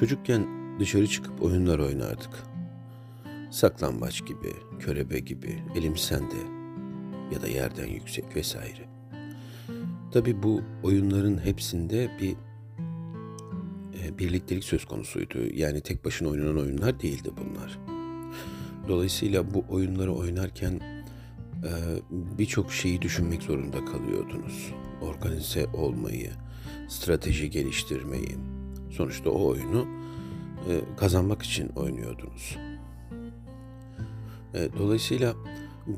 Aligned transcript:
Çocukken 0.00 0.46
dışarı 0.78 1.06
çıkıp 1.06 1.42
oyunlar 1.42 1.78
oynardık. 1.78 2.30
Saklambaç 3.50 4.26
gibi, 4.26 4.52
körebe 4.78 5.18
gibi, 5.18 5.58
elim 5.76 5.96
sende 5.96 6.36
ya 7.34 7.42
da 7.42 7.48
yerden 7.48 7.86
yüksek 7.86 8.36
vesaire. 8.36 8.88
Tabi 10.12 10.42
bu 10.42 10.62
oyunların 10.82 11.44
hepsinde 11.44 12.10
bir 12.20 12.36
e, 14.00 14.18
birliktelik 14.18 14.64
söz 14.64 14.84
konusuydu. 14.84 15.38
Yani 15.54 15.80
tek 15.80 16.04
başına 16.04 16.28
oynanan 16.28 16.58
oyunlar 16.58 17.00
değildi 17.00 17.30
bunlar. 17.36 17.78
Dolayısıyla 18.88 19.54
bu 19.54 19.64
oyunları 19.68 20.12
oynarken 20.12 20.80
e, 21.64 21.72
birçok 22.38 22.72
şeyi 22.72 23.02
düşünmek 23.02 23.42
zorunda 23.42 23.84
kalıyordunuz. 23.84 24.70
Organize 25.02 25.66
olmayı, 25.66 26.30
strateji 26.88 27.50
geliştirmeyi. 27.50 28.59
Sonuçta 28.90 29.30
o 29.30 29.46
oyunu 29.46 29.86
e, 30.68 30.80
kazanmak 30.96 31.42
için 31.42 31.68
oynuyordunuz. 31.68 32.56
E, 34.54 34.68
dolayısıyla 34.78 35.34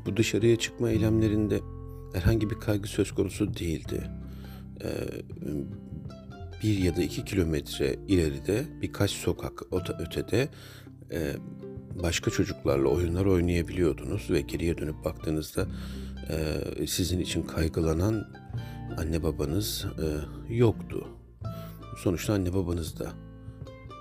bu 0.05 0.17
dışarıya 0.17 0.55
çıkma 0.55 0.89
eylemlerinde 0.89 1.59
herhangi 2.13 2.49
bir 2.49 2.55
kaygı 2.55 2.87
söz 2.87 3.11
konusu 3.11 3.53
değildi. 3.53 4.09
E, 4.83 4.89
bir 6.63 6.77
ya 6.77 6.95
da 6.95 7.01
iki 7.01 7.25
kilometre 7.25 7.95
ileride 8.07 8.65
birkaç 8.81 9.11
sokak 9.11 9.61
ötede 9.99 10.49
e, 11.11 11.33
başka 12.03 12.31
çocuklarla 12.31 12.89
oyunlar 12.89 13.25
oynayabiliyordunuz 13.25 14.29
ve 14.29 14.41
geriye 14.41 14.77
dönüp 14.77 15.05
baktığınızda 15.05 15.67
e, 16.29 16.87
sizin 16.87 17.19
için 17.19 17.43
kaygılanan 17.43 18.27
anne 18.97 19.23
babanız 19.23 19.85
e, 19.85 20.07
yoktu. 20.53 21.07
Sonuçta 21.97 22.33
anne 22.33 22.53
babanız 22.53 22.99
da 22.99 23.13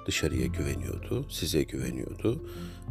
dışarıya 0.06 0.46
güveniyordu, 0.46 1.26
size 1.30 1.62
güveniyordu 1.62 2.48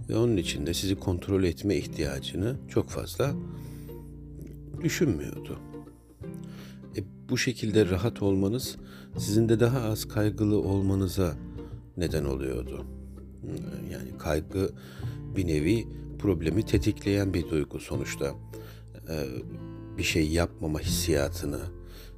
ve 0.09 0.15
onun 0.15 0.37
için 0.37 0.65
de 0.65 0.73
sizi 0.73 0.95
kontrol 0.95 1.43
etme 1.43 1.75
ihtiyacını 1.75 2.55
çok 2.69 2.89
fazla 2.89 3.33
düşünmüyordu. 4.81 5.59
E, 6.97 7.03
bu 7.29 7.37
şekilde 7.37 7.89
rahat 7.89 8.21
olmanız 8.21 8.75
sizin 9.17 9.49
de 9.49 9.59
daha 9.59 9.79
az 9.79 10.07
kaygılı 10.07 10.59
olmanıza 10.59 11.35
neden 11.97 12.25
oluyordu. 12.25 12.85
Yani 13.91 14.17
kaygı 14.17 14.69
bir 15.35 15.47
nevi 15.47 15.87
problemi 16.19 16.65
tetikleyen 16.65 17.33
bir 17.33 17.49
duygu 17.49 17.79
sonuçta. 17.79 18.35
E, 19.09 19.25
bir 19.97 20.03
şey 20.03 20.29
yapmama 20.29 20.79
hissiyatını 20.79 21.59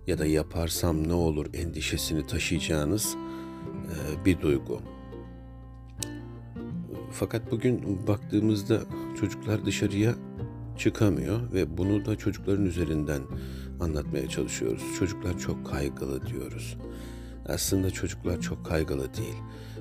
ya 0.08 0.18
da 0.20 0.26
yaparsam 0.26 1.08
ne 1.08 1.14
olur 1.14 1.46
endişesini 1.54 2.28
taşıyacağınız 2.28 3.16
e, 3.16 4.26
bir 4.26 4.42
duygu. 4.42 4.82
Fakat 7.12 7.52
bugün 7.52 8.08
baktığımızda 8.08 8.82
çocuklar 9.20 9.66
dışarıya 9.66 10.16
çıkamıyor 10.78 11.54
ve 11.54 11.78
bunu 11.78 12.06
da 12.06 12.16
çocukların 12.16 12.66
üzerinden 12.66 13.22
anlatmaya 13.80 14.30
çalışıyoruz. 14.30 14.84
Çocuklar 15.00 15.40
çok 15.40 15.66
kaygılı 15.66 16.28
diyoruz. 16.28 16.78
Aslında 17.46 17.92
çocuklar 17.92 18.42
çok 18.42 18.66
kaygılı 18.66 19.14
değil. 19.14 19.36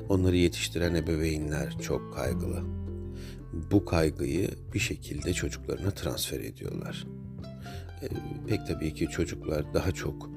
Onları 0.08 0.36
yetiştiren 0.36 0.94
ebeveynler 0.94 1.78
çok 1.82 2.14
kaygılı. 2.14 2.62
Bu 3.70 3.84
kaygıyı 3.84 4.50
bir 4.74 4.78
şekilde 4.78 5.32
çocuklarına 5.32 5.90
transfer 5.90 6.40
ediyorlar. 6.40 7.06
E, 8.02 8.08
pek 8.48 8.66
tabii 8.66 8.94
ki 8.94 9.06
çocuklar 9.06 9.74
daha 9.74 9.92
çok 9.92 10.30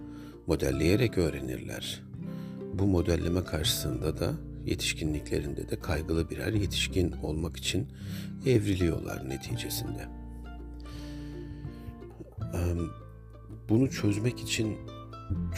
modelleyerek 0.47 1.17
öğrenirler. 1.17 2.03
Bu 2.73 2.87
modelleme 2.87 3.43
karşısında 3.43 4.17
da 4.17 4.33
yetişkinliklerinde 4.65 5.69
de 5.69 5.79
kaygılı 5.79 6.29
birer 6.29 6.53
yetişkin 6.53 7.11
olmak 7.11 7.57
için 7.57 7.87
evriliyorlar 8.45 9.29
neticesinde. 9.29 10.07
Bunu 13.69 13.89
çözmek 13.89 14.39
için 14.39 14.77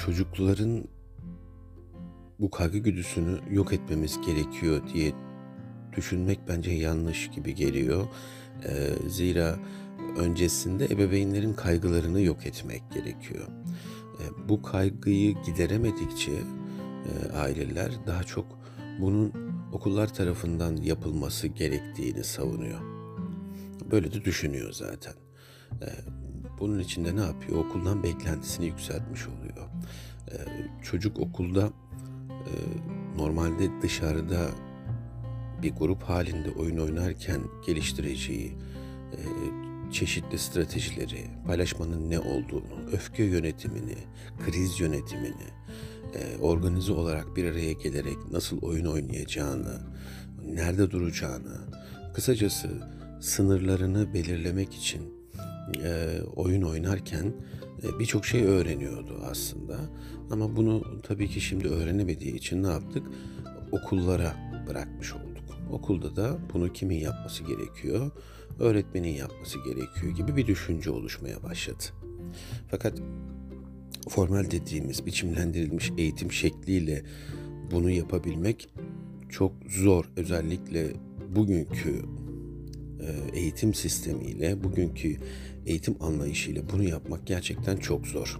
çocukların 0.05 0.83
bu 2.39 2.51
kaygı 2.51 2.77
güdüsünü 2.77 3.39
yok 3.51 3.73
etmemiz 3.73 4.19
gerekiyor 4.25 4.81
diye 4.93 5.13
düşünmek 5.95 6.39
bence 6.47 6.71
yanlış 6.71 7.31
gibi 7.31 7.55
geliyor. 7.55 8.07
Zira 9.07 9.59
öncesinde 10.17 10.85
ebeveynlerin 10.85 11.53
kaygılarını 11.53 12.21
yok 12.21 12.45
etmek 12.45 12.91
gerekiyor. 12.91 13.47
Bu 14.49 14.61
kaygıyı 14.61 15.35
gideremedikçe 15.45 16.31
aileler 17.35 17.91
daha 18.07 18.23
çok 18.23 18.45
bunun 18.99 19.33
okullar 19.73 20.13
tarafından 20.13 20.75
yapılması 20.75 21.47
gerektiğini 21.47 22.23
savunuyor. 22.23 22.79
Böyle 23.91 24.13
de 24.13 24.25
düşünüyor 24.25 24.71
zaten. 24.73 25.13
Ee, 25.81 25.85
bunun 26.59 26.79
için 26.79 27.05
de 27.05 27.15
ne 27.15 27.21
yapıyor? 27.21 27.65
Okuldan 27.65 28.03
beklentisini 28.03 28.65
yükseltmiş 28.65 29.27
oluyor. 29.27 29.67
Çocuk 30.83 31.19
okulda 31.19 31.69
e, 32.29 32.53
normalde 33.17 33.81
dışarıda 33.81 34.49
bir 35.63 35.75
grup 35.75 36.03
halinde 36.03 36.51
oyun 36.51 36.77
oynarken 36.77 37.41
geliştireceği 37.65 38.57
e, 39.11 39.19
çeşitli 39.91 40.37
stratejileri, 40.37 41.25
paylaşmanın 41.47 42.09
ne 42.09 42.19
olduğunu, 42.19 42.89
öfke 42.91 43.23
yönetimini, 43.23 43.97
kriz 44.45 44.79
yönetimini, 44.79 45.47
e, 46.13 46.37
organize 46.41 46.93
olarak 46.93 47.35
bir 47.35 47.45
araya 47.45 47.71
gelerek 47.71 48.17
nasıl 48.31 48.61
oyun 48.61 48.85
oynayacağını, 48.85 49.81
nerede 50.45 50.91
duracağını, 50.91 51.57
kısacası 52.13 52.69
sınırlarını 53.21 54.13
belirlemek 54.13 54.73
için 54.73 55.01
e, 55.83 56.19
oyun 56.35 56.61
oynarken 56.61 57.33
e, 57.83 57.99
birçok 57.99 58.25
şey 58.25 58.45
öğreniyordu 58.45 59.21
aslında. 59.31 59.77
Ama 60.31 60.55
bunu 60.55 61.01
tabii 61.03 61.27
ki 61.27 61.41
şimdi 61.41 61.67
öğrenemediği 61.67 62.35
için 62.35 62.63
ne 62.63 62.67
yaptık? 62.67 63.07
Okullara 63.71 64.35
bırakmış 64.67 65.13
olduk. 65.13 65.57
Okulda 65.71 66.15
da 66.15 66.37
bunu 66.53 66.73
kimin 66.73 66.99
yapması 66.99 67.43
gerekiyor? 67.43 68.11
Öğretmenin 68.59 69.13
yapması 69.13 69.57
gerekiyor 69.65 70.15
gibi 70.15 70.35
bir 70.35 70.47
düşünce 70.47 70.91
oluşmaya 70.91 71.43
başladı. 71.43 71.83
Fakat 72.71 72.93
formal 74.09 74.51
dediğimiz 74.51 75.05
biçimlendirilmiş 75.05 75.91
eğitim 75.97 76.31
şekliyle 76.31 77.03
bunu 77.71 77.89
yapabilmek 77.91 78.69
çok 79.29 79.53
zor. 79.69 80.05
Özellikle 80.15 80.93
bugünkü 81.35 82.01
e, 83.01 83.39
eğitim 83.39 83.73
sistemiyle, 83.73 84.63
bugünkü 84.63 85.17
eğitim 85.65 85.95
anlayışıyla 85.99 86.69
bunu 86.73 86.83
yapmak 86.83 87.27
gerçekten 87.27 87.77
çok 87.77 88.07
zor. 88.07 88.39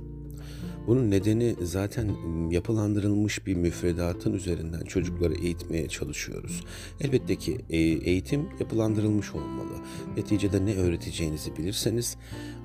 Bunun 0.87 1.11
nedeni 1.11 1.55
zaten 1.61 2.07
yapılandırılmış 2.51 3.45
bir 3.45 3.55
müfredatın 3.55 4.33
üzerinden 4.33 4.81
çocukları 4.81 5.33
eğitmeye 5.33 5.87
çalışıyoruz. 5.87 6.63
Elbette 7.01 7.35
ki 7.35 7.57
e, 7.69 7.77
eğitim 7.77 8.49
yapılandırılmış 8.59 9.35
olmalı. 9.35 9.73
Neticede 10.17 10.65
ne 10.65 10.75
öğreteceğinizi 10.75 11.57
bilirseniz 11.57 12.17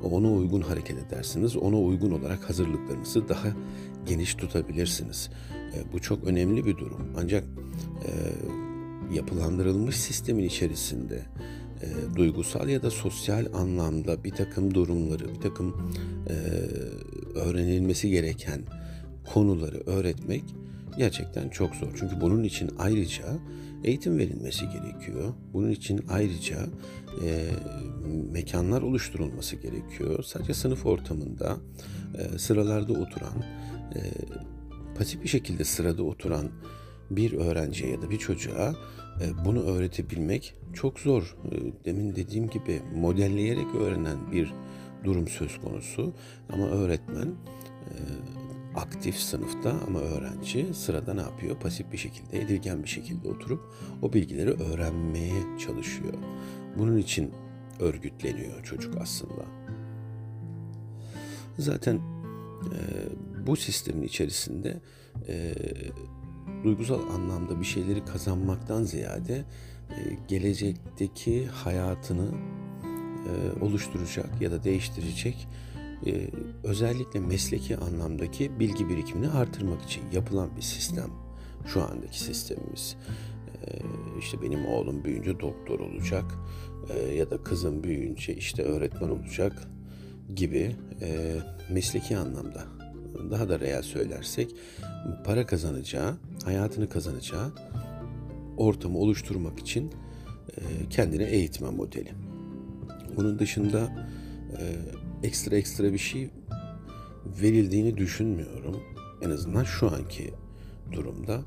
ona 0.03 0.33
uygun 0.33 0.60
hareket 0.60 0.99
edersiniz. 0.99 1.56
Ona 1.56 1.81
uygun 1.81 2.10
olarak 2.10 2.49
hazırlıklarınızı 2.49 3.28
daha 3.28 3.49
geniş 4.06 4.34
tutabilirsiniz. 4.34 5.31
E, 5.53 5.93
bu 5.93 6.00
çok 6.00 6.25
önemli 6.25 6.66
bir 6.66 6.77
durum. 6.77 7.12
Ancak 7.16 7.44
e, 8.04 8.10
yapılandırılmış 9.15 9.97
sistemin 9.97 10.44
içerisinde 10.44 11.22
e, 11.82 12.16
duygusal 12.16 12.69
ya 12.69 12.82
da 12.82 12.91
sosyal 12.91 13.47
anlamda 13.54 14.25
bir 14.25 14.31
takım 14.31 14.75
durumları, 14.75 15.34
bir 15.34 15.41
takım 15.41 15.93
e, 16.28 16.34
öğrenilmesi 17.39 18.10
gereken 18.10 18.60
konuları 19.34 19.83
öğretmek 19.86 20.45
gerçekten 20.98 21.48
çok 21.48 21.74
zor. 21.74 21.89
Çünkü 21.98 22.21
bunun 22.21 22.42
için 22.45 22.71
ayrıca 22.78 23.24
eğitim 23.84 24.18
verilmesi 24.18 24.65
gerekiyor. 24.68 25.34
Bunun 25.53 25.71
için 25.71 26.01
ayrıca 26.09 26.56
e, 27.24 27.51
mekanlar 28.33 28.83
oluşturulması 28.83 29.56
gerekiyor. 29.56 30.22
Sadece 30.22 30.54
sınıf 30.54 30.86
ortamında 30.86 31.56
e, 32.18 32.39
sıralarda 32.39 32.92
oturan, 32.92 33.42
e, 33.95 34.01
pasif 34.98 35.22
bir 35.22 35.28
şekilde 35.28 35.65
sırada 35.65 36.03
oturan 36.03 36.51
bir 37.16 37.32
öğrenciye 37.32 37.91
ya 37.91 38.03
da 38.03 38.10
bir 38.10 38.18
çocuğa 38.18 38.74
e, 39.20 39.44
bunu 39.44 39.62
öğretebilmek 39.62 40.54
çok 40.72 41.00
zor. 41.00 41.36
E, 41.53 41.84
demin 41.84 42.16
dediğim 42.16 42.50
gibi 42.50 42.82
modelleyerek 42.94 43.74
öğrenen 43.80 44.32
bir 44.32 44.54
durum 45.04 45.28
söz 45.28 45.60
konusu 45.60 46.12
ama 46.53 46.66
öğretmen 46.66 47.26
e, 47.26 47.97
aktif 48.74 49.16
sınıfta 49.16 49.74
ama 49.86 50.00
öğrenci 50.00 50.66
sırada 50.74 51.14
ne 51.14 51.20
yapıyor? 51.20 51.56
Pasif 51.56 51.92
bir 51.92 51.98
şekilde, 51.98 52.41
edilgen 52.41 52.82
bir 52.82 52.88
şekilde 52.88 53.28
oturup 53.28 53.60
o 54.03 54.12
bilgileri 54.12 54.50
öğrenmeye 54.50 55.58
çalışıyor. 55.58 56.15
Bunun 56.78 56.97
için 56.97 57.30
örgütleniyor 57.80 58.65
çocuk 58.65 58.97
aslında. 59.00 59.44
Zaten 61.58 62.00
bu 63.47 63.56
sistemin 63.56 64.03
içerisinde 64.03 64.80
e, 65.28 65.54
duygusal 66.64 67.00
anlamda 67.14 67.60
bir 67.60 67.64
şeyleri 67.64 68.04
kazanmaktan 68.04 68.82
ziyade 68.82 69.44
e, 69.91 70.16
gelecekteki 70.28 71.47
hayatını 71.47 72.28
e, 73.28 73.64
oluşturacak 73.64 74.41
ya 74.41 74.50
da 74.50 74.64
değiştirecek 74.64 75.48
e, 76.06 76.30
özellikle 76.64 77.20
mesleki 77.20 77.76
anlamdaki 77.76 78.60
bilgi 78.60 78.88
birikimini 78.88 79.28
artırmak 79.28 79.82
için 79.82 80.03
yapılan 80.12 80.56
bir 80.56 80.62
sistem 80.62 81.10
şu 81.66 81.82
andaki 81.82 82.20
sistemimiz. 82.20 82.97
İşte 84.18 84.42
benim 84.42 84.66
oğlum 84.66 85.04
büyüyünce 85.04 85.41
doktor 85.41 85.80
olacak 85.80 86.24
ya 87.16 87.30
da 87.30 87.42
kızım 87.42 87.82
büyüyünce 87.82 88.34
işte 88.34 88.62
öğretmen 88.62 89.08
olacak 89.08 89.68
gibi 90.34 90.76
mesleki 91.70 92.16
anlamda 92.16 92.65
daha 93.30 93.48
da 93.48 93.60
real 93.60 93.82
söylersek 93.82 94.54
para 95.24 95.47
kazanacağı, 95.47 96.16
hayatını 96.44 96.89
kazanacağı 96.89 97.53
ortamı 98.56 98.98
oluşturmak 98.98 99.59
için 99.59 99.91
kendine 100.91 101.24
eğitme 101.24 101.71
modeli. 101.71 102.10
Bunun 103.16 103.39
dışında 103.39 104.09
ekstra 105.22 105.56
ekstra 105.56 105.92
bir 105.92 105.98
şey 105.98 106.30
verildiğini 107.42 107.97
düşünmüyorum. 107.97 108.80
En 109.22 109.30
azından 109.30 109.65
şu 109.65 109.91
anki 109.91 110.30
durumda. 110.92 111.41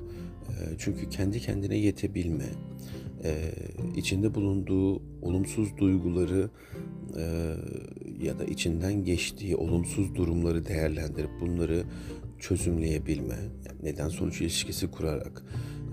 Çünkü 0.78 1.10
kendi 1.10 1.40
kendine 1.40 1.78
yetebilme, 1.78 2.46
içinde 3.96 4.36
bulunduğu 4.36 4.96
olumsuz 5.22 5.78
duyguları 5.78 6.50
ya 8.22 8.40
da 8.40 8.46
içinden 8.46 9.04
geçtiği 9.04 9.56
olumsuz 9.56 10.16
durumları 10.16 10.66
değerlendirip 10.66 11.30
bunları 11.42 11.84
çözümleyebilme, 12.40 13.36
neden 13.84 14.10
sonuç 14.10 14.42
ilişkisi 14.42 14.92
kurarak 14.92 15.44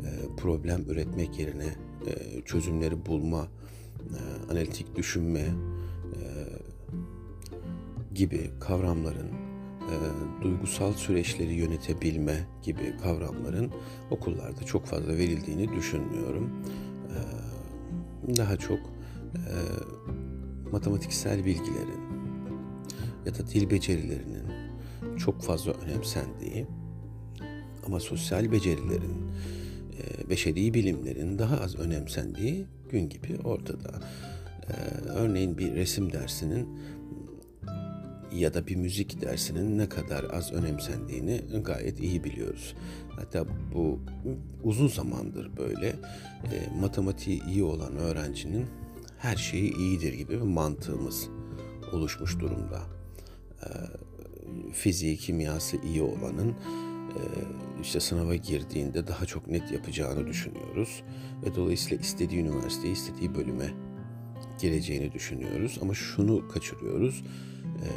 e, 0.01 0.37
problem 0.37 0.83
üretmek 0.89 1.39
yerine 1.39 1.75
e, 2.07 2.43
çözümleri 2.45 3.07
bulma, 3.07 3.49
e, 4.01 4.53
analitik 4.53 4.97
düşünme 4.97 5.45
gibi 8.15 8.51
kavramların 8.61 9.31
duygusal 10.43 10.93
süreçleri 10.93 11.55
yönetebilme 11.55 12.47
gibi 12.63 12.97
kavramların 13.03 13.73
okullarda 14.11 14.65
çok 14.67 14.87
fazla 14.87 15.17
verildiğini 15.17 15.69
düşünmüyorum. 15.77 16.51
Daha 18.37 18.57
çok 18.57 18.81
matematiksel 20.73 21.45
bilgilerin 21.45 22.03
ya 23.27 23.35
da 23.35 23.47
dil 23.47 23.71
becerilerinin 23.71 24.62
çok 25.19 25.43
fazla 25.43 25.73
önemsendiği 25.73 26.67
ama 27.87 28.01
sosyal 28.01 28.53
becerilerin, 28.53 29.31
e, 29.99 30.31
beşeri 30.31 30.75
bilimlerin 30.75 31.39
daha 31.39 31.57
az 31.57 31.77
önemsendiği 31.77 32.67
gün 32.91 33.09
gibi 33.09 33.39
ortada. 33.45 33.91
E, 34.69 34.75
örneğin 35.09 35.59
bir 35.59 35.75
resim 35.75 36.13
dersinin 36.13 36.69
ya 38.35 38.55
da 38.55 38.67
bir 38.67 38.77
müzik 38.77 39.21
dersinin 39.21 39.79
ne 39.79 39.89
kadar 39.89 40.25
az 40.25 40.53
önemsendiğini 40.53 41.41
gayet 41.65 42.01
iyi 42.01 42.25
biliyoruz. 42.25 42.75
Hatta 43.11 43.45
bu 43.75 44.01
uzun 44.65 44.89
zamandır 44.89 45.57
böyle 45.57 45.87
e, 46.53 46.81
matematiği 46.81 47.45
iyi 47.45 47.65
olan 47.65 47.97
öğrencinin 47.97 48.67
her 49.19 49.37
şeyi 49.37 49.77
iyidir 49.77 50.13
gibi 50.13 50.33
bir 50.33 50.43
mantığımız 50.43 51.29
oluşmuş 51.93 52.41
durumda. 52.41 52.81
E, 53.63 53.69
fiziği, 54.73 55.17
kimyası 55.17 55.77
iyi 55.77 56.03
olanın 56.03 56.51
e, 56.51 57.23
işte 57.83 58.01
sınava 58.01 58.35
girdiğinde 58.35 59.07
daha 59.07 59.27
çok 59.27 59.47
net 59.49 59.73
yapacağını 59.73 60.27
düşünüyoruz. 60.27 61.03
Ve 61.45 61.55
dolayısıyla 61.55 61.97
istediği 62.03 62.41
üniversiteye, 62.41 62.93
istediği 62.93 63.35
bölüme 63.35 63.71
geleceğini 64.61 65.13
düşünüyoruz. 65.13 65.79
Ama 65.83 65.95
şunu 65.95 66.49
kaçırıyoruz. 66.49 67.25
E, 67.65 67.89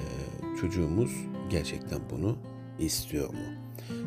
çocuğumuz 0.61 1.11
gerçekten 1.49 1.99
bunu 2.11 2.37
istiyor 2.79 3.29
mu? 3.29 3.39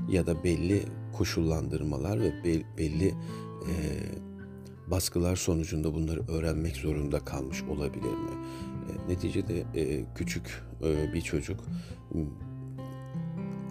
Ya 0.08 0.26
da 0.26 0.44
belli 0.44 0.82
koşullandırmalar 1.12 2.20
ve 2.20 2.32
belli 2.78 3.08
e, 3.08 3.72
baskılar 4.90 5.36
sonucunda 5.36 5.94
bunları 5.94 6.26
öğrenmek 6.28 6.76
zorunda 6.76 7.24
kalmış 7.24 7.62
olabilir 7.62 8.10
mi? 8.10 8.30
Neticede 9.08 9.64
küçük 10.14 10.62
bir 11.14 11.20
çocuk 11.20 11.60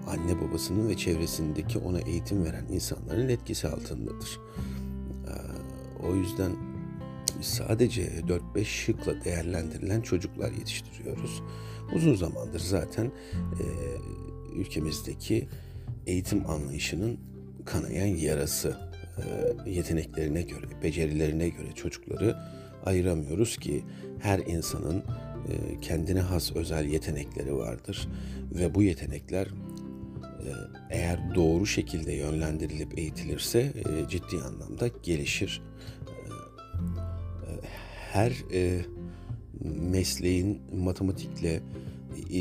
anne 0.07 0.41
babasının 0.41 0.89
ve 0.89 0.97
çevresindeki 0.97 1.79
ona 1.79 1.99
eğitim 1.99 2.45
veren 2.45 2.65
insanların 2.71 3.29
etkisi 3.29 3.67
altındadır. 3.67 4.39
E, 5.27 5.33
o 6.07 6.15
yüzden 6.15 6.51
sadece 7.41 8.09
4-5 8.55 8.65
şıkla 8.65 9.23
değerlendirilen 9.23 10.01
çocuklar 10.01 10.51
yetiştiriyoruz. 10.51 11.41
Uzun 11.95 12.15
zamandır 12.15 12.59
zaten 12.59 13.05
e, 13.35 13.65
ülkemizdeki 14.55 15.47
eğitim 16.07 16.49
anlayışının 16.49 17.19
kanayan 17.65 18.15
yarası 18.15 18.77
e, 19.17 19.69
yeteneklerine 19.69 20.41
göre, 20.41 20.65
becerilerine 20.83 21.49
göre 21.49 21.71
çocukları 21.75 22.35
ayıramıyoruz 22.85 23.57
ki 23.57 23.83
her 24.19 24.39
insanın 24.39 24.97
e, 24.97 25.79
kendine 25.81 26.21
has 26.21 26.55
özel 26.55 26.85
yetenekleri 26.85 27.55
vardır 27.55 28.07
ve 28.55 28.75
bu 28.75 28.83
yetenekler 28.83 29.47
eğer 30.89 31.35
doğru 31.35 31.65
şekilde 31.65 32.13
yönlendirilip 32.13 32.99
eğitilirse 32.99 33.59
e, 33.59 34.09
ciddi 34.09 34.37
anlamda 34.45 34.87
gelişir. 35.03 35.61
E, 36.07 36.31
her 38.11 38.33
e, 38.53 38.85
mesleğin 39.63 40.61
matematikle 40.75 41.61
e, 42.33 42.39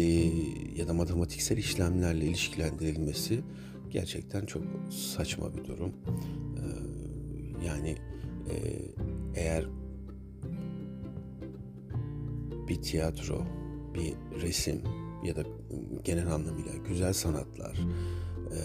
ya 0.76 0.88
da 0.88 0.94
matematiksel 0.94 1.56
işlemlerle 1.56 2.25
ilişkilendirilmesi 2.25 3.41
gerçekten 3.91 4.47
çok 4.47 4.62
saçma 4.91 5.56
bir 5.56 5.64
durum. 5.64 5.93
E, 6.56 6.64
yani 7.67 7.97
e, 8.50 8.55
eğer 9.35 9.64
bir 12.69 12.82
tiyatro, 12.82 13.47
bir 13.94 14.41
resim 14.43 14.82
ya 15.26 15.37
da 15.37 15.43
genel 16.05 16.32
anlamıyla 16.32 16.73
güzel 16.88 17.12
sanatlar 17.12 17.78
e, 18.50 18.59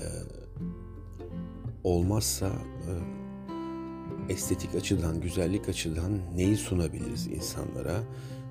olmazsa 1.84 2.48
e, 2.48 2.91
estetik 4.34 4.75
açıdan, 4.75 5.22
güzellik 5.22 5.70
açıdan 5.70 6.20
neyi 6.36 6.58
sunabiliriz 6.58 7.27
insanlara? 7.27 8.03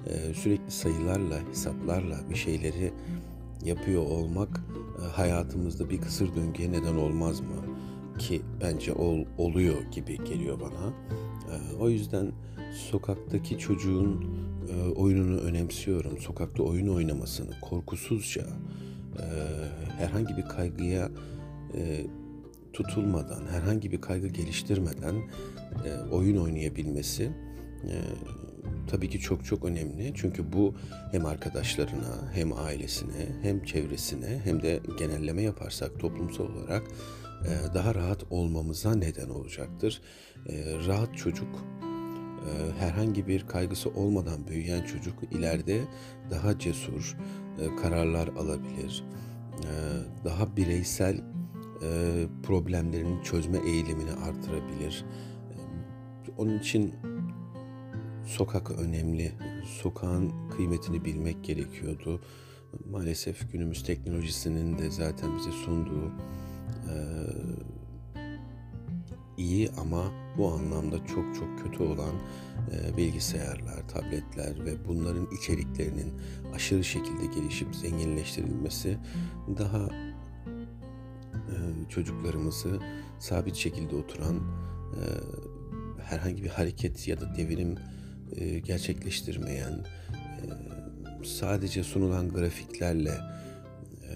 E, 0.07 0.35
sürekli 0.35 0.71
sayılarla, 0.71 1.49
hesaplarla 1.49 2.31
bir 2.31 2.35
şeyleri 2.35 2.93
yapıyor 3.65 4.03
olmak 4.03 4.61
e, 5.03 5.07
hayatımızda 5.07 5.91
bir 5.91 6.01
kısır 6.01 6.35
döngüye 6.35 6.73
neden 6.73 6.95
olmaz 6.95 7.41
mı? 7.41 7.65
Ki 8.19 8.43
bence 8.61 8.93
ol, 8.93 9.25
oluyor 9.39 9.83
gibi 9.83 10.25
geliyor 10.25 10.61
bana. 10.61 10.93
E, 11.55 11.77
o 11.81 11.89
yüzden 11.89 12.33
sokaktaki 12.91 13.59
çocuğun 13.59 14.25
e, 14.71 14.89
oyununu 14.89 15.41
önemsiyorum. 15.41 16.19
Sokakta 16.19 16.63
oyun 16.63 16.89
oynamasını 16.89 17.61
korkusuzca 17.61 18.47
herhangi 19.99 20.37
bir 20.37 20.43
kaygıya 20.43 21.11
tutulmadan, 22.73 23.47
herhangi 23.47 23.93
bir 23.93 24.01
kaygı 24.01 24.29
geliştirmeden 24.29 25.15
oyun 26.11 26.37
oynayabilmesi 26.37 27.31
tabii 28.91 29.09
ki 29.09 29.21
çok 29.21 29.45
çok 29.45 29.65
önemli. 29.65 30.13
Çünkü 30.15 30.53
bu 30.53 30.75
hem 31.13 31.27
arkadaşlarına, 31.27 32.33
hem 32.33 32.53
ailesine, 32.53 33.27
hem 33.43 33.65
çevresine, 33.65 34.41
hem 34.45 34.63
de 34.63 34.81
genelleme 34.99 35.43
yaparsak 35.43 36.01
toplumsal 36.01 36.45
olarak 36.45 36.83
e, 37.45 37.75
daha 37.75 37.95
rahat 37.95 38.25
olmamıza 38.31 38.95
neden 38.95 39.29
olacaktır. 39.29 40.03
E, 40.49 40.53
rahat 40.87 41.17
çocuk, 41.17 41.49
e, 41.83 41.90
herhangi 42.79 43.27
bir 43.27 43.47
kaygısı 43.47 43.91
olmadan 43.91 44.49
büyüyen 44.49 44.83
çocuk 44.83 45.15
ileride 45.31 45.81
daha 46.31 46.59
cesur 46.59 47.17
kararlar 47.83 48.29
alabilir. 48.29 49.05
Daha 50.25 50.57
bireysel 50.57 51.21
problemlerini 52.43 53.25
çözme 53.25 53.59
eğilimini 53.59 54.13
artırabilir. 54.13 55.05
Onun 56.39 56.59
için 56.59 56.95
sokak 58.27 58.71
önemli. 58.71 59.33
Sokağın 59.83 60.33
kıymetini 60.51 61.05
bilmek 61.05 61.45
gerekiyordu. 61.45 62.21
Maalesef 62.91 63.53
günümüz 63.53 63.83
teknolojisinin 63.83 64.79
de 64.79 64.91
zaten 64.91 65.37
bize 65.37 65.53
sunduğu 65.53 66.13
e, 66.89 66.95
iyi 69.37 69.71
ama 69.71 70.05
bu 70.41 70.49
anlamda 70.49 71.07
çok 71.07 71.35
çok 71.35 71.59
kötü 71.63 71.83
olan 71.83 72.15
e, 72.73 72.97
bilgisayarlar, 72.97 73.89
tabletler 73.89 74.65
ve 74.65 74.89
bunların 74.89 75.29
içeriklerinin 75.41 76.13
aşırı 76.55 76.85
şekilde 76.85 77.27
gelişip 77.35 77.75
zenginleştirilmesi 77.75 78.99
daha 79.59 79.89
çocuklarımızı 81.91 82.81
sabit 83.19 83.57
şekilde 83.57 83.97
oturan 83.97 84.37
e, 84.37 85.03
herhangi 86.03 86.45
bir 86.45 86.49
hareket 86.49 87.09
ya 87.09 87.21
da 87.21 87.37
devinim 87.37 87.75
e, 88.37 88.59
gerçekleştirmeyen 88.59 89.73
e, 89.73 90.45
sadece 91.25 91.85
sunulan 91.85 92.29
grafiklerle 92.29 93.19
e, 94.03 94.11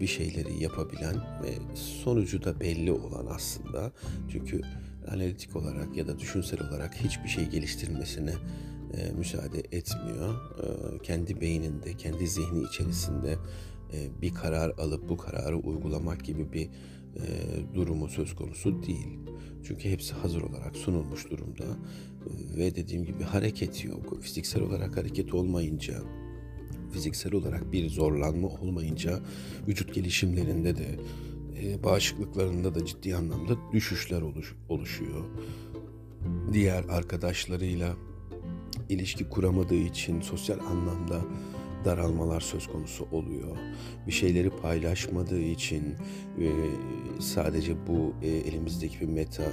bir 0.00 0.06
şeyleri 0.06 0.62
yapabilen 0.62 1.16
ve 1.16 1.76
sonucu 1.76 2.44
da 2.44 2.60
belli 2.60 2.92
olan 2.92 3.26
aslında. 3.26 3.92
Çünkü 4.32 4.60
analitik 5.08 5.56
olarak 5.56 5.96
ya 5.96 6.06
da 6.06 6.18
düşünsel 6.18 6.68
olarak 6.68 6.94
hiçbir 6.94 7.28
şey 7.28 7.48
geliştirmesine 7.48 8.34
e, 8.96 9.12
müsaade 9.12 9.58
etmiyor. 9.58 10.34
E, 10.34 10.98
kendi 11.02 11.40
beyninde, 11.40 11.96
kendi 11.96 12.26
zihni 12.26 12.62
içerisinde 12.62 13.36
e, 13.92 14.22
bir 14.22 14.34
karar 14.34 14.70
alıp 14.70 15.08
bu 15.08 15.16
kararı 15.16 15.56
uygulamak 15.56 16.24
gibi 16.24 16.52
bir 16.52 16.66
e, 16.66 17.24
durumu 17.74 18.08
söz 18.08 18.34
konusu 18.34 18.82
değil. 18.82 19.18
Çünkü 19.64 19.90
hepsi 19.90 20.14
hazır 20.14 20.42
olarak 20.42 20.76
sunulmuş 20.76 21.30
durumda 21.30 21.64
ve 22.56 22.76
dediğim 22.76 23.04
gibi 23.04 23.22
hareket 23.22 23.84
yok. 23.84 24.22
Fiziksel 24.22 24.62
olarak 24.62 24.96
hareket 24.96 25.34
olmayınca, 25.34 25.94
fiziksel 26.92 27.34
olarak 27.34 27.72
bir 27.72 27.88
zorlanma 27.88 28.48
olmayınca 28.48 29.20
vücut 29.68 29.94
gelişimlerinde 29.94 30.76
de 30.76 30.96
e, 31.62 31.84
bağışıklıklarında 31.84 32.74
da 32.74 32.86
ciddi 32.86 33.16
anlamda 33.16 33.72
düşüşler 33.72 34.22
oluş, 34.22 34.54
oluşuyor. 34.68 35.24
Diğer 36.52 36.84
arkadaşlarıyla 36.84 37.96
ilişki 38.88 39.28
kuramadığı 39.28 39.74
için 39.74 40.20
sosyal 40.20 40.58
anlamda 40.58 41.20
daralmalar 41.84 42.40
söz 42.40 42.66
konusu 42.66 43.06
oluyor. 43.12 43.56
Bir 44.06 44.12
şeyleri 44.12 44.50
paylaşmadığı 44.50 45.40
için 45.40 45.94
e, 46.40 46.46
sadece 47.20 47.86
bu 47.86 48.14
e, 48.22 48.28
elimizdeki 48.28 49.00
bir 49.00 49.08
meta 49.08 49.52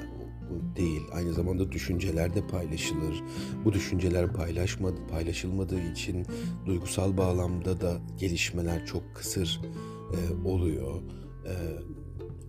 değil. 0.75 1.01
Aynı 1.13 1.34
zamanda 1.34 1.72
düşünceler 1.72 2.34
de 2.36 2.48
paylaşılır. 2.48 3.24
Bu 3.65 3.74
düşünceler 3.74 4.34
paylaşmadı, 4.34 5.08
paylaşılmadığı 5.12 5.91
için 5.91 6.25
duygusal 6.65 7.17
bağlamda 7.17 7.81
da 7.81 7.98
gelişmeler 8.17 8.86
çok 8.86 9.15
kısır 9.15 9.62
e, 10.13 10.48
oluyor. 10.48 11.01
E, 11.45 11.53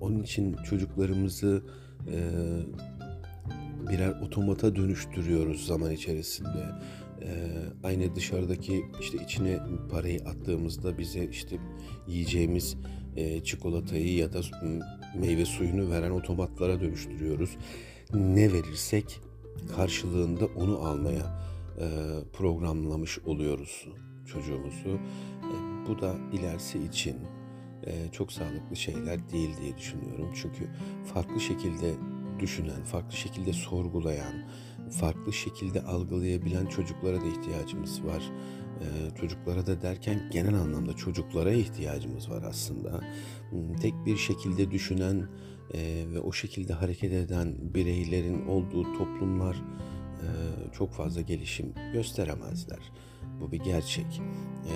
onun 0.00 0.22
için 0.22 0.56
çocuklarımızı 0.56 1.62
e, 2.06 2.18
birer 3.90 4.20
otomata 4.20 4.76
dönüştürüyoruz 4.76 5.66
zaman 5.66 5.90
içerisinde. 5.90 6.66
Ee, 7.22 7.28
aynı 7.84 8.14
dışarıdaki 8.14 8.84
işte 9.00 9.18
içine 9.24 9.58
parayı 9.90 10.20
attığımızda 10.20 10.98
bize 10.98 11.24
işte 11.24 11.56
yiyeceğimiz 12.08 12.76
e, 13.16 13.44
çikolatayı 13.44 14.14
ya 14.14 14.32
da 14.32 14.40
meyve 15.20 15.44
suyunu 15.44 15.90
veren 15.90 16.10
otomatlara 16.10 16.80
dönüştürüyoruz. 16.80 17.56
Ne 18.14 18.52
verirsek 18.52 19.20
karşılığında 19.76 20.46
onu 20.46 20.78
almaya 20.78 21.42
e, 21.78 21.86
programlamış 22.32 23.18
oluyoruz 23.18 23.88
çocuğumuzu. 24.26 24.88
E, 24.88 25.54
bu 25.88 26.00
da 26.00 26.14
ilerisi 26.32 26.78
için 26.78 27.16
çok 28.12 28.32
sağlıklı 28.32 28.76
şeyler 28.76 29.30
değil 29.30 29.50
diye 29.62 29.78
düşünüyorum. 29.78 30.30
Çünkü 30.34 30.68
farklı 31.14 31.40
şekilde 31.40 31.94
düşünen, 32.38 32.84
farklı 32.84 33.16
şekilde 33.16 33.52
sorgulayan, 33.52 34.34
farklı 34.90 35.32
şekilde 35.32 35.82
algılayabilen 35.82 36.66
çocuklara 36.66 37.20
da 37.20 37.26
ihtiyacımız 37.26 38.04
var. 38.04 38.22
Ee, 38.80 39.16
çocuklara 39.20 39.66
da 39.66 39.82
derken 39.82 40.28
genel 40.32 40.54
anlamda 40.54 40.92
çocuklara 40.92 41.52
ihtiyacımız 41.52 42.30
var 42.30 42.42
aslında. 42.42 43.00
Hmm, 43.50 43.76
tek 43.76 43.94
bir 44.06 44.16
şekilde 44.16 44.70
düşünen 44.70 45.28
e, 45.74 46.04
ve 46.14 46.20
o 46.20 46.32
şekilde 46.32 46.72
hareket 46.72 47.12
eden 47.12 47.54
bireylerin 47.74 48.46
olduğu 48.46 48.82
toplumlar 48.82 49.56
e, 50.22 50.28
çok 50.72 50.92
fazla 50.92 51.20
gelişim 51.20 51.74
gösteremezler. 51.92 52.92
Bu 53.40 53.52
bir 53.52 53.60
gerçek. 53.60 54.22
E, 54.66 54.74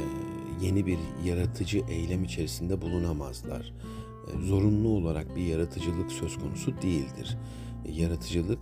yeni 0.61 0.87
bir 0.87 0.99
yaratıcı 1.25 1.83
eylem 1.89 2.25
içerisinde 2.25 2.81
bulunamazlar. 2.83 3.73
E, 4.27 4.47
zorunlu 4.47 4.89
olarak 4.89 5.37
bir 5.37 5.47
yaratıcılık 5.47 6.13
söz 6.13 6.39
konusu 6.39 6.83
değildir. 6.83 7.39
E, 7.85 7.93
yaratıcılık 7.93 8.59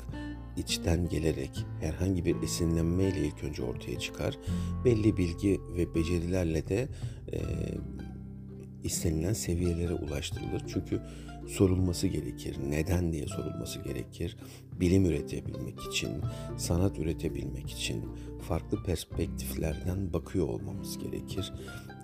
içten 0.56 1.08
gelerek 1.08 1.66
herhangi 1.80 2.24
bir 2.24 2.42
esinlenmeyle 2.42 3.26
ilk 3.26 3.44
önce 3.44 3.62
ortaya 3.62 3.98
çıkar. 3.98 4.38
Belli 4.84 5.16
bilgi 5.16 5.60
ve 5.76 5.94
becerilerle 5.94 6.68
de 6.68 6.88
e, 7.32 7.38
istenilen 8.84 9.32
seviyelere 9.32 9.94
ulaştırılır. 9.94 10.62
Çünkü 10.72 11.00
sorulması 11.48 12.06
gerekir. 12.06 12.56
Neden 12.68 13.12
diye 13.12 13.26
sorulması 13.26 13.78
gerekir. 13.82 14.36
Bilim 14.80 15.04
üretebilmek 15.04 15.80
için, 15.80 16.10
sanat 16.56 16.98
üretebilmek 16.98 17.70
için 17.70 18.04
farklı 18.48 18.82
perspektiflerden 18.82 20.12
bakıyor 20.12 20.48
olmamız 20.48 20.98
gerekir. 20.98 21.52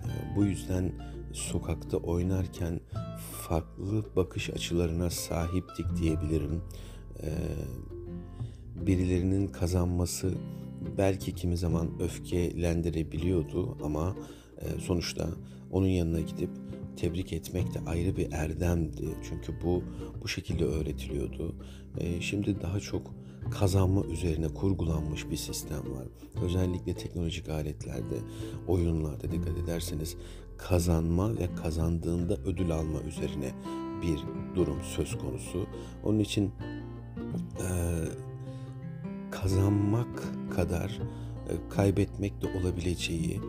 E, 0.04 0.36
bu 0.36 0.44
yüzden 0.44 0.92
sokakta 1.32 1.96
oynarken 1.96 2.80
farklı 3.48 4.16
bakış 4.16 4.50
açılarına 4.50 5.10
sahiptik 5.10 5.86
diyebilirim. 5.96 6.62
Ee, 7.22 7.30
birilerinin 8.86 9.46
kazanması 9.46 10.34
belki 10.98 11.34
kimi 11.34 11.56
zaman 11.56 11.90
öfkelendirebiliyordu 12.00 13.78
ama 13.84 14.16
e, 14.60 14.80
sonuçta 14.80 15.28
onun 15.70 15.86
yanına 15.86 16.20
gidip 16.20 16.50
tebrik 17.00 17.32
etmek 17.32 17.74
de 17.74 17.78
ayrı 17.86 18.16
bir 18.16 18.32
erdemdi. 18.32 19.08
Çünkü 19.28 19.62
bu 19.62 19.82
bu 20.22 20.28
şekilde 20.28 20.64
öğretiliyordu. 20.64 21.54
E, 21.98 22.20
şimdi 22.20 22.60
daha 22.62 22.80
çok 22.80 23.14
kazanma 23.50 24.04
üzerine 24.04 24.48
kurgulanmış 24.48 25.30
bir 25.30 25.36
sistem 25.36 25.78
var. 25.78 26.06
Özellikle 26.44 26.94
teknolojik 26.94 27.48
aletlerde, 27.48 28.16
oyunlarda 28.68 29.32
dikkat 29.32 29.58
ederseniz 29.58 30.16
kazanma 30.58 31.38
ve 31.38 31.54
kazandığında 31.54 32.36
ödül 32.36 32.70
alma 32.70 33.00
üzerine 33.00 33.52
bir 34.02 34.18
durum 34.56 34.78
söz 34.82 35.18
konusu. 35.18 35.66
Onun 36.04 36.18
için 36.18 36.52
e, 37.58 37.70
kazanmak 39.30 40.22
kadar 40.54 41.00
e, 41.48 41.68
kaybetmek 41.70 42.42
de 42.42 42.58
olabileceği, 42.58 43.40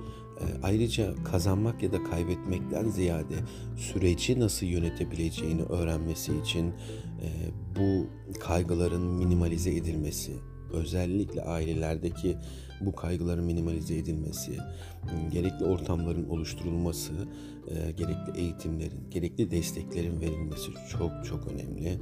ayrıca 0.63 1.24
kazanmak 1.24 1.83
ya 1.83 1.91
da 1.91 2.03
kaybetmekten 2.03 2.89
ziyade 2.89 3.36
süreci 3.77 4.39
nasıl 4.39 4.65
yönetebileceğini 4.65 5.63
öğrenmesi 5.63 6.31
için 6.38 6.67
e, 6.67 7.27
bu 7.75 8.07
kaygıların 8.39 9.01
minimalize 9.01 9.75
edilmesi, 9.75 10.31
özellikle 10.74 11.41
ailelerdeki 11.41 12.38
bu 12.85 12.95
kaygıların 12.95 13.43
minimalize 13.43 13.97
edilmesi, 13.97 14.57
gerekli 15.31 15.65
ortamların 15.65 16.29
oluşturulması, 16.29 17.13
e, 17.67 17.91
gerekli 17.91 18.39
eğitimlerin, 18.39 19.09
gerekli 19.11 19.51
desteklerin 19.51 20.21
verilmesi 20.21 20.71
çok 20.89 21.11
çok 21.25 21.47
önemli. 21.47 22.00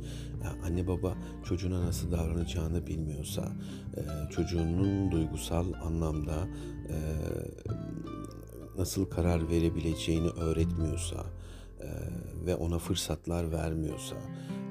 Anne 0.64 0.88
baba 0.88 1.18
çocuğuna 1.44 1.86
nasıl 1.86 2.12
davranacağını 2.12 2.88
bilmiyorsa, 2.88 3.52
e, 3.98 4.32
çocuğunun 4.32 5.12
duygusal 5.12 5.74
anlamda 5.74 6.48
nasıl 8.78 9.06
karar 9.06 9.50
verebileceğini 9.50 10.30
öğretmiyorsa 10.30 11.26
ve 12.46 12.56
ona 12.56 12.80
fırsatlar 12.80 13.52
vermiyorsa, 13.52 14.16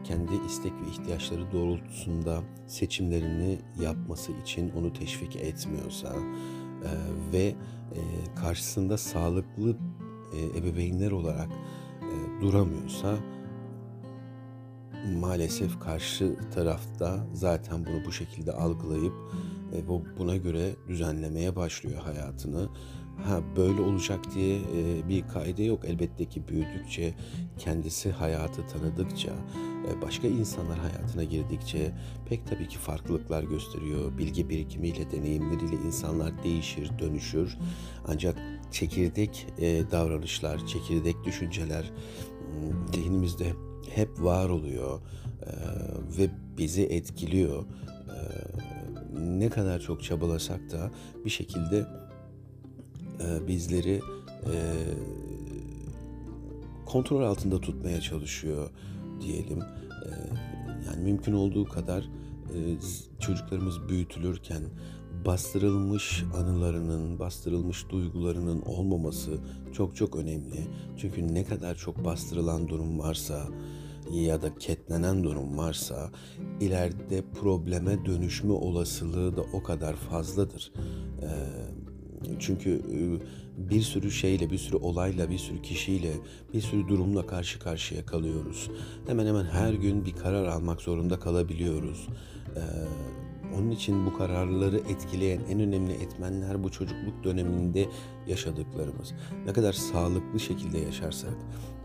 kendi 0.08 0.32
istek 0.46 0.72
ve 0.72 0.90
ihtiyaçları 0.90 1.52
doğrultusunda 1.52 2.42
seçimlerini 2.66 3.58
yapması 3.80 4.32
için 4.32 4.70
onu 4.70 4.92
teşvik 4.92 5.36
etmiyorsa 5.36 6.08
e, 6.08 6.90
ve 7.32 7.44
e, 7.44 7.54
karşısında 8.36 8.98
sağlıklı 8.98 9.76
e, 10.32 10.58
ebeveynler 10.58 11.10
olarak 11.10 11.48
e, 12.02 12.42
duramıyorsa 12.42 13.16
maalesef 15.20 15.80
karşı 15.80 16.36
tarafta 16.54 17.26
zaten 17.32 17.86
bunu 17.86 18.04
bu 18.06 18.12
şekilde 18.12 18.52
algılayıp 18.52 19.14
e, 19.72 19.88
buna 20.18 20.36
göre 20.36 20.76
düzenlemeye 20.88 21.56
başlıyor 21.56 22.02
hayatını 22.02 22.68
ha 23.24 23.40
böyle 23.56 23.80
olacak 23.80 24.34
diye 24.34 24.56
e, 24.56 25.08
bir 25.08 25.28
kaide 25.28 25.62
yok. 25.62 25.84
Elbette 25.84 26.24
ki 26.24 26.48
büyüdükçe, 26.48 27.14
kendisi 27.58 28.10
hayatı 28.10 28.66
tanıdıkça, 28.66 29.32
e, 29.88 30.02
başka 30.02 30.28
insanlar 30.28 30.78
hayatına 30.78 31.24
girdikçe 31.24 31.92
pek 32.28 32.46
tabii 32.46 32.68
ki 32.68 32.78
farklılıklar 32.78 33.42
gösteriyor. 33.42 34.18
Bilgi 34.18 34.48
birikimiyle, 34.48 35.10
deneyimleriyle 35.10 35.76
insanlar 35.86 36.42
değişir, 36.44 36.90
dönüşür. 36.98 37.58
Ancak 38.06 38.36
çekirdek 38.70 39.46
e, 39.58 39.90
davranışlar, 39.90 40.66
çekirdek 40.66 41.16
düşünceler 41.24 41.92
hmm, 42.40 42.88
zihnimizde 42.94 43.52
hep 43.94 44.22
var 44.22 44.48
oluyor 44.48 45.00
e, 45.42 45.50
ve 46.18 46.30
bizi 46.58 46.82
etkiliyor. 46.82 47.64
E, 47.64 48.18
ne 49.20 49.48
kadar 49.48 49.80
çok 49.80 50.02
çabalasak 50.02 50.70
da 50.70 50.90
bir 51.24 51.30
şekilde 51.30 51.86
e, 53.20 53.48
bizleri 53.48 54.00
e, 54.46 54.56
kontrol 56.86 57.22
altında 57.22 57.60
tutmaya 57.60 58.00
çalışıyor 58.00 58.70
diyelim. 59.20 59.60
E, 59.60 60.10
yani 60.86 61.02
mümkün 61.02 61.32
olduğu 61.32 61.64
kadar 61.64 62.08
çocuklarımız 63.20 63.88
büyütülürken 63.88 64.62
bastırılmış 65.26 66.24
anılarının, 66.34 67.18
bastırılmış 67.18 67.88
duygularının 67.90 68.62
olmaması 68.62 69.38
çok 69.72 69.96
çok 69.96 70.16
önemli. 70.16 70.66
Çünkü 70.96 71.34
ne 71.34 71.44
kadar 71.44 71.74
çok 71.74 72.04
bastırılan 72.04 72.68
durum 72.68 72.98
varsa 72.98 73.48
ya 74.12 74.42
da 74.42 74.54
ketlenen 74.54 75.24
durum 75.24 75.58
varsa 75.58 76.10
ileride 76.60 77.24
probleme 77.40 78.06
dönüşme 78.06 78.52
olasılığı 78.52 79.36
da 79.36 79.42
o 79.52 79.62
kadar 79.62 79.94
fazladır. 79.94 80.72
Ee, 81.22 81.28
çünkü 82.38 82.70
e, 82.70 82.98
bir 83.70 83.82
sürü 83.82 84.10
şeyle, 84.10 84.50
bir 84.50 84.58
sürü 84.58 84.76
olayla, 84.76 85.30
bir 85.30 85.38
sürü 85.38 85.62
kişiyle, 85.62 86.12
bir 86.54 86.60
sürü 86.60 86.88
durumla 86.88 87.26
karşı 87.26 87.58
karşıya 87.58 88.06
kalıyoruz. 88.06 88.70
Hemen 89.06 89.26
hemen 89.26 89.44
her 89.44 89.72
gün 89.72 90.04
bir 90.04 90.12
karar 90.12 90.44
almak 90.44 90.80
zorunda 90.80 91.18
kalabiliyoruz. 91.18 92.08
Ee, 92.56 92.60
onun 93.58 93.70
için 93.70 94.06
bu 94.06 94.18
kararları 94.18 94.78
etkileyen 94.78 95.40
en 95.50 95.60
önemli 95.60 95.92
etmenler 95.92 96.62
bu 96.62 96.70
çocukluk 96.70 97.24
döneminde 97.24 97.86
yaşadıklarımız. 98.26 99.14
Ne 99.46 99.52
kadar 99.52 99.72
sağlıklı 99.72 100.40
şekilde 100.40 100.78
yaşarsak, 100.78 101.34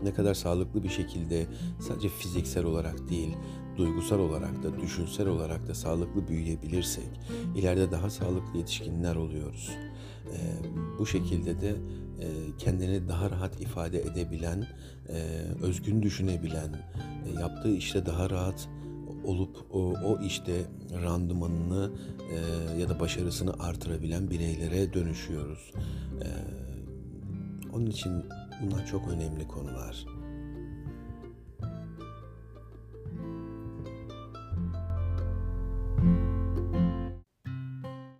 ne 0.02 0.14
kadar 0.14 0.34
sağlıklı 0.34 0.82
bir 0.82 0.88
şekilde 0.88 1.46
sadece 1.80 2.08
fiziksel 2.08 2.64
olarak 2.64 3.08
değil, 3.10 3.36
duygusal 3.76 4.18
olarak 4.18 4.62
da, 4.62 4.80
düşünsel 4.80 5.28
olarak 5.28 5.68
da 5.68 5.74
sağlıklı 5.74 6.28
büyüyebilirsek, 6.28 7.20
ileride 7.56 7.90
daha 7.90 8.10
sağlıklı 8.10 8.58
yetişkinler 8.58 9.16
oluyoruz. 9.16 9.70
Ee, 10.32 10.98
bu 10.98 11.06
şekilde 11.06 11.60
de 11.60 11.68
e, 12.20 12.26
kendini 12.58 13.08
daha 13.08 13.30
rahat 13.30 13.60
ifade 13.60 14.00
edebilen, 14.00 14.66
e, 15.08 15.14
özgün 15.62 16.02
düşünebilen, 16.02 16.72
e, 17.26 17.40
yaptığı 17.40 17.74
işte 17.76 18.06
daha 18.06 18.30
rahat 18.30 18.68
olup 19.24 19.56
o, 19.70 19.78
o 20.04 20.20
işte 20.22 20.64
randımanını 21.02 21.92
e, 22.30 22.80
ya 22.80 22.88
da 22.88 23.00
başarısını 23.00 23.52
artırabilen 23.58 24.30
bireylere 24.30 24.92
dönüşüyoruz. 24.92 25.72
E, 26.22 26.26
onun 27.72 27.86
için 27.86 28.12
bunlar 28.62 28.86
çok 28.86 29.08
önemli 29.08 29.48
konular. 29.48 30.06